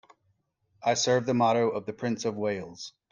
[0.83, 2.93] I serve the motto of the Prince of Wales.